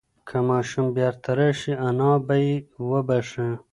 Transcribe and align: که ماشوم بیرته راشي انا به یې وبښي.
که 0.27 0.37
ماشوم 0.47 0.87
بیرته 0.95 1.31
راشي 1.39 1.73
انا 1.87 2.11
به 2.27 2.35
یې 2.45 2.55
وبښي. 2.89 3.49